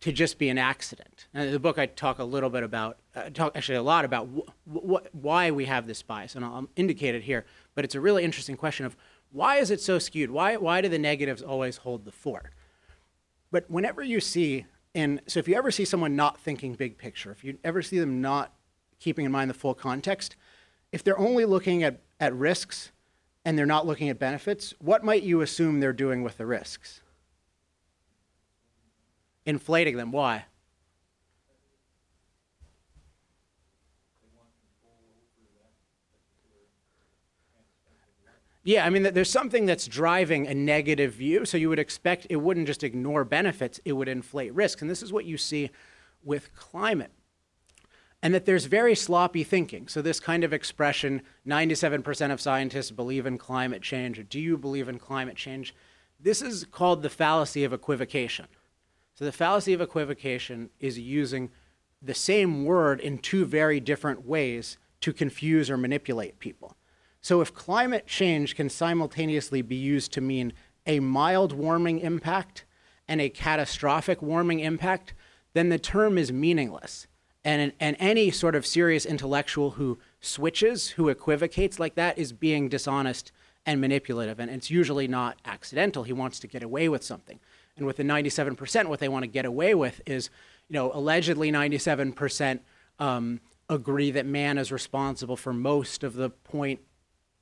[0.00, 1.26] to just be an accident.
[1.34, 4.04] And in the book, I talk a little bit about, uh, talk actually a lot
[4.04, 7.44] about wh- wh- why we have this bias, and I'll indicate it here.
[7.74, 8.96] But it's a really interesting question of
[9.32, 10.30] why is it so skewed?
[10.30, 12.52] Why, why do the negatives always hold the fort?
[13.50, 17.30] But whenever you see, and so if you ever see someone not thinking big picture,
[17.30, 18.52] if you ever see them not
[19.00, 20.36] keeping in mind the full context.
[20.92, 22.92] If they're only looking at, at risks
[23.44, 27.00] and they're not looking at benefits, what might you assume they're doing with the risks?
[29.46, 30.12] Inflating them.
[30.12, 30.44] Why?
[38.62, 41.46] Yeah, I mean, there's something that's driving a negative view.
[41.46, 44.82] So you would expect it wouldn't just ignore benefits, it would inflate risks.
[44.82, 45.70] And this is what you see
[46.22, 47.10] with climate
[48.22, 49.88] and that there's very sloppy thinking.
[49.88, 54.58] So, this kind of expression 97% of scientists believe in climate change, or do you
[54.58, 55.74] believe in climate change?
[56.18, 58.46] This is called the fallacy of equivocation.
[59.14, 61.50] So, the fallacy of equivocation is using
[62.02, 66.76] the same word in two very different ways to confuse or manipulate people.
[67.22, 70.52] So, if climate change can simultaneously be used to mean
[70.86, 72.64] a mild warming impact
[73.08, 75.14] and a catastrophic warming impact,
[75.52, 77.06] then the term is meaningless
[77.44, 82.68] and, and any sort of serious intellectual who switches, who equivocates like that, is being
[82.68, 83.32] dishonest
[83.64, 84.38] and manipulative.
[84.38, 86.02] And it's usually not accidental.
[86.02, 87.40] He wants to get away with something.
[87.76, 90.28] And with the 97%, what they want to get away with is,
[90.68, 92.60] you know, allegedly 97%
[92.98, 96.80] um, agree that man is responsible for most of the point,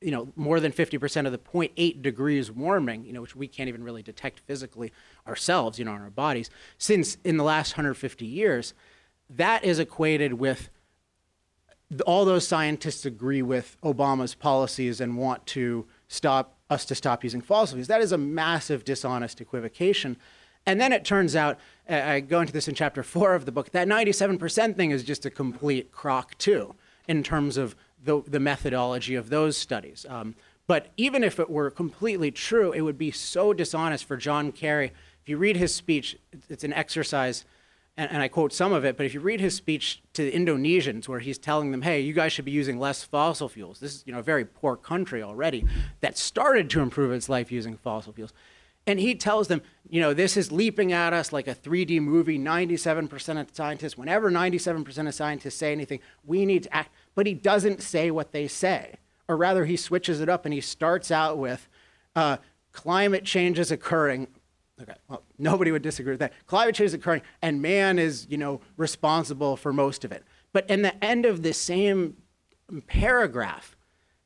[0.00, 3.68] you know, more than 50% of the 0.8 degrees warming, you know, which we can't
[3.68, 4.92] even really detect physically
[5.26, 8.74] ourselves, you know, in our bodies, since in the last 150 years
[9.30, 10.70] that is equated with
[12.06, 17.40] all those scientists agree with Obama's policies and want to stop us to stop using
[17.40, 17.88] fossil fuels.
[17.88, 20.16] That is a massive dishonest equivocation.
[20.66, 23.70] And then it turns out, I go into this in chapter four of the book,
[23.70, 26.74] that 97% thing is just a complete crock, too,
[27.06, 30.04] in terms of the, the methodology of those studies.
[30.10, 30.34] Um,
[30.66, 34.92] but even if it were completely true, it would be so dishonest for John Kerry.
[35.22, 36.18] If you read his speech,
[36.50, 37.46] it's an exercise
[37.98, 40.32] and, and I quote some of it, but if you read his speech to the
[40.32, 43.80] Indonesians, where he's telling them, hey, you guys should be using less fossil fuels.
[43.80, 45.66] This is you know, a very poor country already
[46.00, 48.32] that started to improve its life using fossil fuels.
[48.86, 52.38] And he tells them, you know, this is leaping at us like a 3D movie.
[52.38, 56.94] 97% of scientists, whenever 97% of scientists say anything, we need to act.
[57.16, 58.94] but he doesn't say what they say.
[59.26, 61.68] Or rather, he switches it up and he starts out with
[62.16, 62.38] uh,
[62.72, 64.28] climate change is occurring.
[64.80, 66.32] Okay, well, nobody would disagree with that.
[66.46, 70.22] Climate change is occurring, and man is, you know, responsible for most of it.
[70.52, 72.16] But in the end of the same
[72.86, 73.76] paragraph,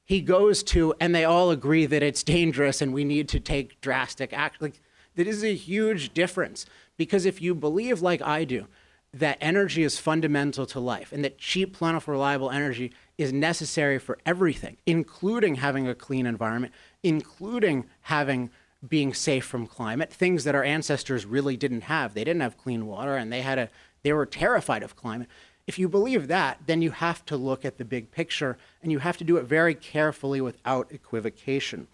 [0.05, 3.81] he goes to, and they all agree that it's dangerous and we need to take
[3.81, 4.59] drastic action.
[4.61, 4.81] Like,
[5.15, 8.67] that is a huge difference because if you believe, like I do,
[9.15, 14.19] that energy is fundamental to life and that cheap, plentiful, reliable energy is necessary for
[14.25, 18.51] everything, including having a clean environment, including having
[18.87, 22.15] being safe from climate, things that our ancestors really didn't have.
[22.15, 23.69] They didn't have clean water and they had a
[24.03, 25.29] they were terrified of climate.
[25.67, 28.99] If you believe that, then you have to look at the big picture and you
[28.99, 31.87] have to do it very carefully without equivocation.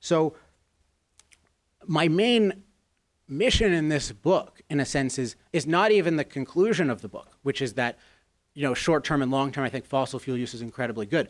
[0.00, 0.34] So
[1.86, 2.64] my main
[3.26, 7.08] mission in this book, in a sense, is, is not even the conclusion of the
[7.08, 7.98] book, which is that,
[8.54, 11.28] you know, short term and long term, I think fossil fuel use is incredibly good.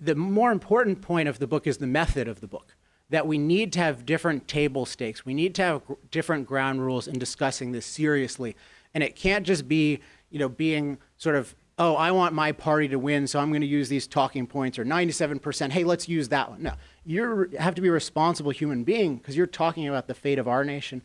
[0.00, 2.76] The more important point of the book is the method of the book.
[3.14, 5.24] That we need to have different table stakes.
[5.24, 8.56] We need to have gr- different ground rules in discussing this seriously.
[8.92, 10.00] And it can't just be,
[10.30, 13.60] you know, being sort of, oh, I want my party to win, so I'm going
[13.60, 16.64] to use these talking points, or 97%, hey, let's use that one.
[16.64, 16.72] No,
[17.04, 20.48] you have to be a responsible human being because you're talking about the fate of
[20.48, 21.00] our nation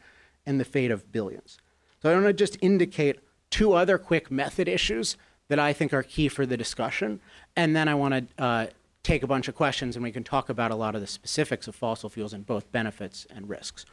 [0.48, 1.60] and the fate of billions.
[2.02, 3.20] So I want to just indicate
[3.52, 5.16] two other quick method issues
[5.48, 7.20] that I think are key for the discussion,
[7.56, 8.68] and then I want to uh,
[9.04, 11.68] take a bunch of questions and we can talk about a lot of the specifics
[11.68, 13.86] of fossil fuels and both benefits and risks.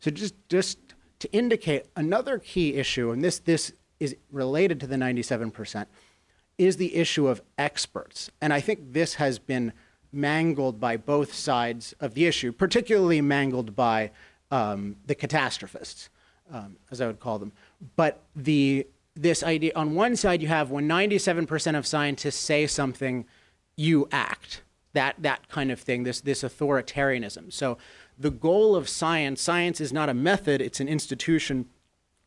[0.00, 0.78] So just just
[1.20, 5.86] to indicate another key issue, and this this is related to the 97%,
[6.58, 8.30] is the issue of experts.
[8.40, 9.72] And I think this has been
[10.12, 14.10] mangled by both sides of the issue, particularly mangled by
[14.50, 16.08] um, the catastrophists,
[16.52, 17.52] um, as I would call them.
[17.96, 23.24] But the this idea on one side you have when 97% of scientists say something,
[23.76, 24.62] you act.
[24.92, 26.04] That that kind of thing.
[26.04, 27.52] This this authoritarianism.
[27.52, 27.76] So
[28.18, 31.66] the goal of science, science is not a method; it's an institution,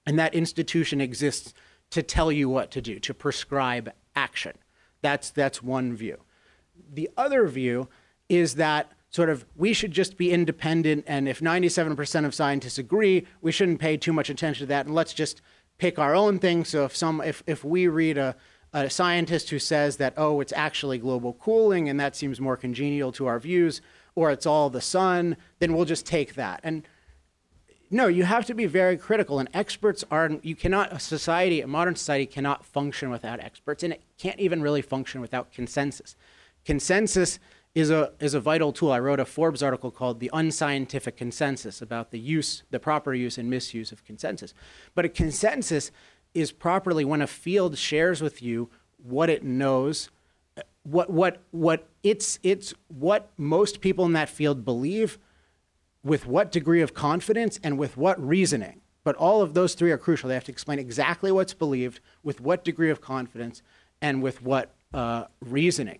[0.05, 1.53] and that institution exists
[1.89, 4.53] to tell you what to do, to prescribe action.
[5.01, 6.19] That's that's one view.
[6.93, 7.89] The other view
[8.27, 13.25] is that sort of we should just be independent and if 97% of scientists agree
[13.41, 15.41] we shouldn't pay too much attention to that and let's just
[15.79, 18.35] pick our own thing so if some if, if we read a,
[18.73, 23.11] a scientist who says that oh it's actually global cooling and that seems more congenial
[23.11, 23.81] to our views
[24.15, 26.87] or it's all the sun then we'll just take that and
[27.89, 31.67] no you have to be very critical and experts are you cannot a society a
[31.67, 36.15] modern society cannot function without experts and it can't even really function without consensus
[36.63, 37.39] consensus
[37.75, 38.91] is a, is a vital tool.
[38.91, 43.37] I wrote a Forbes article called The Unscientific Consensus about the use, the proper use
[43.37, 44.53] and misuse of consensus.
[44.95, 45.91] But a consensus
[46.33, 50.09] is properly when a field shares with you what it knows,
[50.83, 55.17] what, what, what it's, it's what most people in that field believe,
[56.03, 58.81] with what degree of confidence, and with what reasoning.
[59.03, 60.29] But all of those three are crucial.
[60.29, 63.61] They have to explain exactly what's believed, with what degree of confidence,
[64.01, 65.99] and with what uh, reasoning.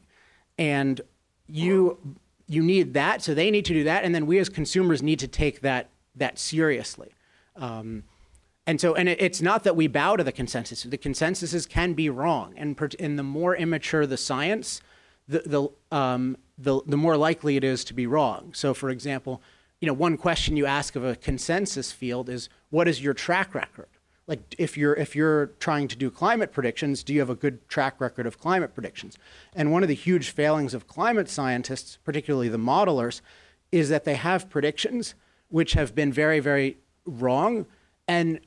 [0.58, 1.02] And
[1.48, 1.98] you
[2.48, 5.20] you need that, so they need to do that, and then we as consumers need
[5.20, 7.10] to take that that seriously.
[7.56, 8.04] Um,
[8.70, 10.84] and so, and it, it's not that we bow to the consensus.
[10.84, 14.80] The consensuses can be wrong, and, and the more immature the science,
[15.28, 18.52] the the, um, the the more likely it is to be wrong.
[18.54, 19.42] So, for example,
[19.82, 23.56] you know, one question you ask of a consensus field is, "What is your track
[23.56, 23.88] record?"
[24.28, 27.68] like if you're if you're trying to do climate predictions do you have a good
[27.68, 29.18] track record of climate predictions
[29.56, 33.22] and one of the huge failings of climate scientists particularly the modelers
[33.72, 35.16] is that they have predictions
[35.48, 36.78] which have been very very
[37.08, 37.66] wrong
[38.08, 38.40] and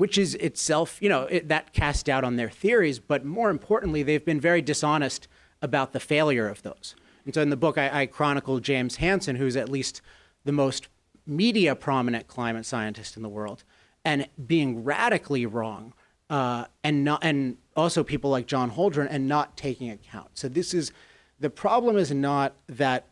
[0.00, 4.02] which is itself you know it, that cast doubt on their theories but more importantly
[4.02, 5.28] they've been very dishonest
[5.62, 9.36] about the failure of those and so in the book i, I chronicle james hansen
[9.36, 10.00] who's at least
[10.44, 10.88] the most
[11.26, 13.64] media prominent climate scientist in the world
[14.04, 15.92] and being radically wrong,
[16.28, 20.30] uh, and not and also people like John Holdren and not taking account.
[20.34, 20.92] So this is
[21.38, 23.06] the problem is not that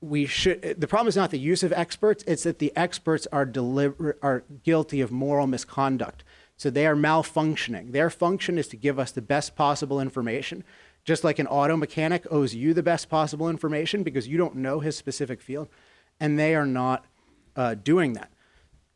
[0.00, 3.46] we should the problem is not the use of experts it's that the experts are
[3.46, 6.22] deliver are guilty of moral misconduct
[6.56, 10.64] so they are malfunctioning their function is to give us the best possible information
[11.04, 14.80] just like an auto mechanic owes you the best possible information because you don't know
[14.80, 15.68] his specific field
[16.20, 17.04] and they are not
[17.56, 18.30] uh, doing that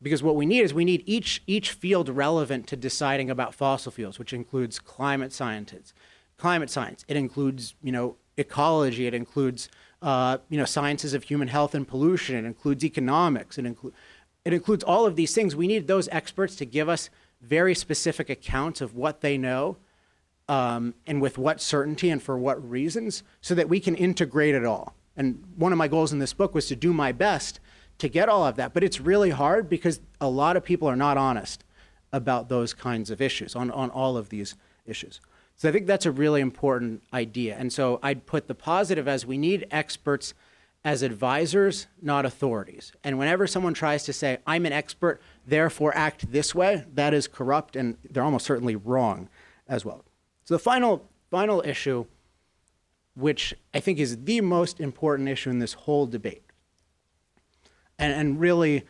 [0.00, 3.90] because what we need is we need each each field relevant to deciding about fossil
[3.90, 5.92] fuels, which includes climate scientists,
[6.36, 7.04] climate science.
[7.08, 9.06] It includes you know ecology.
[9.06, 9.68] It includes
[10.02, 12.36] uh, you know sciences of human health and pollution.
[12.36, 13.58] It includes economics.
[13.58, 13.96] It includes
[14.44, 15.56] it includes all of these things.
[15.56, 17.10] We need those experts to give us
[17.40, 19.76] very specific accounts of what they know
[20.48, 24.64] um, and with what certainty and for what reasons so that we can integrate it
[24.64, 24.94] all.
[25.16, 27.60] And one of my goals in this book was to do my best
[27.98, 28.72] to get all of that.
[28.72, 31.64] But it's really hard because a lot of people are not honest
[32.12, 34.54] about those kinds of issues, on, on all of these
[34.86, 35.20] issues.
[35.56, 37.56] So I think that's a really important idea.
[37.58, 40.32] And so I'd put the positive as we need experts
[40.84, 42.92] as advisors, not authorities.
[43.02, 47.26] And whenever someone tries to say, I'm an expert, therefore act this way, that is
[47.26, 49.28] corrupt and they're almost certainly wrong
[49.66, 50.04] as well.
[50.44, 52.06] So the final, final issue,
[53.14, 56.44] which I think is the most important issue in this whole debate,
[57.98, 58.84] and, and really,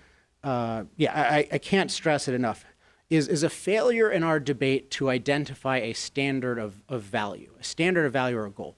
[0.45, 2.65] uh, yeah, I, I can't stress it enough,
[3.09, 7.65] is, is a failure in our debate to identify a standard of, of value, a
[7.65, 8.77] standard of value or a goal.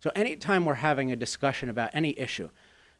[0.00, 2.48] So anytime we're having a discussion about any issue,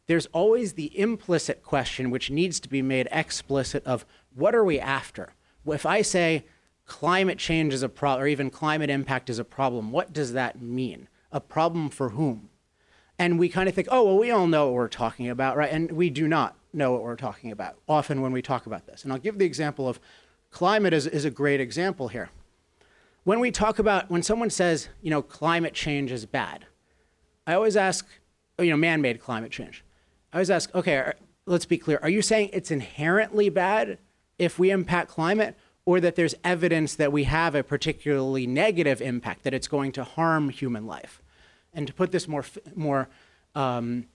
[0.07, 4.79] there's always the implicit question which needs to be made explicit of what are we
[4.79, 5.33] after?
[5.67, 6.45] If I say
[6.87, 10.61] climate change is a problem, or even climate impact is a problem, what does that
[10.61, 11.09] mean?
[11.33, 12.51] A problem for whom?
[13.19, 15.71] And we kind of think, oh, well, we all know what we're talking about, right?
[15.71, 19.05] And we do not know what we're talking about often when we talk about this.
[19.05, 20.01] And I'll give the example of
[20.51, 22.31] climate is, is a great example here.
[23.25, 26.67] When we talk about, when someone says, you know, climate change is bad,
[27.51, 28.07] I always ask,
[28.61, 29.85] you know, man made climate change.
[30.33, 31.13] I always ask, okay,
[31.47, 31.99] let's be clear.
[32.01, 33.99] Are you saying it's inherently bad
[34.39, 39.43] if we impact climate, or that there's evidence that we have a particularly negative impact,
[39.43, 41.23] that it's going to harm human life?
[41.75, 42.45] And to put this more,
[42.77, 43.09] more,
[43.57, 44.07] um,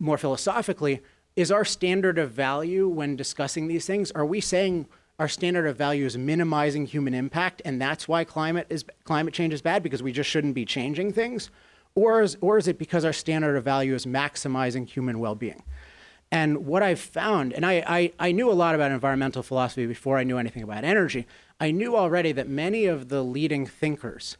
[0.00, 1.00] more philosophically,
[1.36, 4.86] is our standard of value when discussing these things, are we saying
[5.20, 9.52] our standard of value is minimizing human impact and that's why climate is climate change
[9.52, 11.50] is bad because we just shouldn't be changing things?
[11.94, 15.62] Or is, or is it because our standard of value is maximizing human well-being?
[16.32, 20.16] And what I've found, and I, I, I, knew a lot about environmental philosophy before
[20.16, 21.26] I knew anything about energy,
[21.58, 24.36] I knew already that many of the leading thinkers,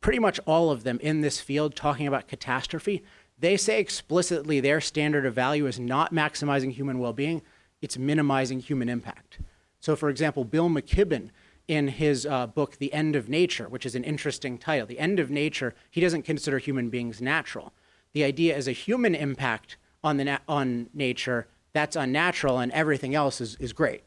[0.00, 3.04] pretty much all of them in this field talking about catastrophe,
[3.38, 7.42] they say explicitly their standard of value is not maximizing human well being,
[7.82, 9.38] it's minimizing human impact.
[9.80, 11.28] So, for example, Bill McKibben,
[11.66, 15.18] in his uh, book, The End of Nature, which is an interesting title, The End
[15.18, 17.72] of Nature, he doesn't consider human beings natural.
[18.12, 23.14] The idea is a human impact on, the na- on nature that's unnatural and everything
[23.14, 24.02] else is, is great.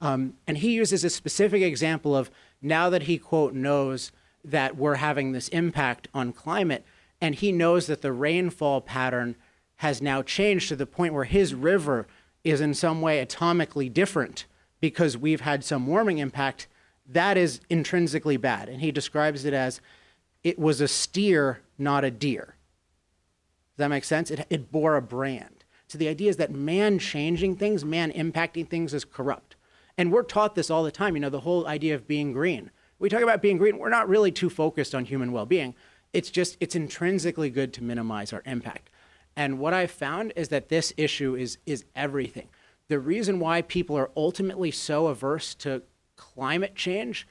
[0.00, 2.30] Um, and he uses a specific example of
[2.60, 4.12] now that he, quote, knows
[4.44, 6.84] that we're having this impact on climate,
[7.20, 9.36] and he knows that the rainfall pattern
[9.76, 12.06] has now changed to the point where his river
[12.44, 14.44] is in some way atomically different
[14.80, 16.66] because we've had some warming impact,
[17.08, 18.68] that is intrinsically bad.
[18.68, 19.80] And he describes it as
[20.42, 22.56] it was a steer, not a deer.
[23.76, 24.30] Does that make sense?
[24.30, 25.64] It, it bore a brand.
[25.88, 29.54] So the idea is that man changing things, man impacting things is corrupt.
[29.98, 31.14] And we're taught this all the time.
[31.14, 32.70] You know, the whole idea of being green.
[32.98, 35.74] We talk about being green, we're not really too focused on human well being.
[36.12, 38.88] It's just, it's intrinsically good to minimize our impact.
[39.36, 42.48] And what I've found is that this issue is, is everything.
[42.88, 45.82] The reason why people are ultimately so averse to
[46.16, 47.26] climate change,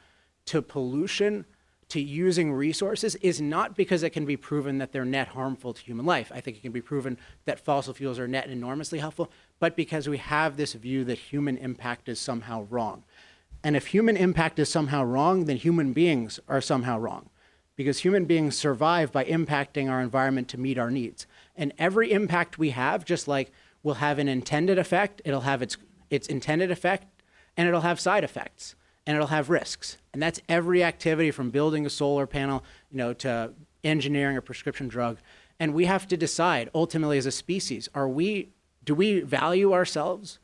[0.46, 1.46] to pollution,
[1.90, 5.82] to using resources is not because it can be proven that they're net harmful to
[5.82, 6.32] human life.
[6.34, 10.10] I think it can be proven that fossil fuels are net enormously helpful, but because
[10.10, 13.04] we have this view that human impact is somehow wrong.
[13.64, 17.30] And if human impact is somehow wrong, then human beings are somehow wrong
[17.76, 21.28] because human beings survive by impacting our environment to meet our needs.
[21.56, 23.52] And every impact we have, just like
[23.84, 25.78] will have an intended effect, it'll have its,
[26.10, 27.08] its intended effect,
[27.58, 28.76] and it'll have side effects,
[29.06, 29.98] and it'll have risks.
[30.14, 33.54] And that's every activity from building a solar panel, you know, to
[33.84, 35.18] engineering a prescription drug.
[35.60, 38.50] And we have to decide ultimately as a species, are we,
[38.84, 40.40] do we value ourselves?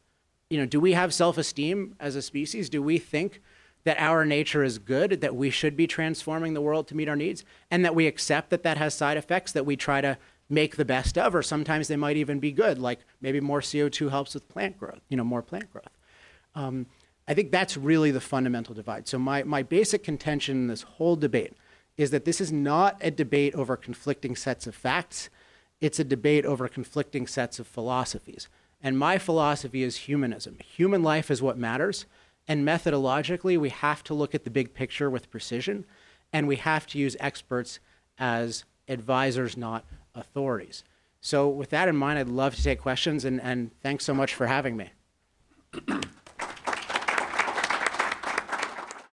[0.49, 2.70] You know, do we have self-esteem as a species?
[2.70, 3.41] Do we think
[3.84, 7.16] that our nature is good, that we should be transforming the world to meet our
[7.16, 10.18] needs, and that we accept that that has side effects that we try to
[10.49, 14.09] make the best of, or sometimes they might even be good, like maybe more CO2
[14.09, 15.97] helps with plant growth, you know, more plant growth.
[16.53, 16.86] Um,
[17.32, 19.07] I think that's really the fundamental divide.
[19.07, 21.53] So my, my basic contention in this whole debate
[21.95, 25.29] is that this is not a debate over conflicting sets of facts.
[25.79, 28.49] It's a debate over conflicting sets of philosophies.
[28.84, 30.57] And my philosophy is humanism.
[30.75, 32.05] Human life is what matters.
[32.49, 35.86] And methodologically, we have to look at the big picture with precision,
[36.34, 37.79] and we have to use experts
[38.17, 40.84] as advisors, not authorities.
[41.21, 44.36] So, with that in mind, I'd love to take questions, and, and thanks so much
[44.36, 44.89] for having me.